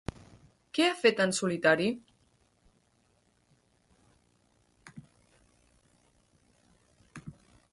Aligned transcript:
Què 0.77 0.85
ha 0.91 0.95
fet 1.01 1.19
en 1.25 1.33
solitari? 1.39 1.89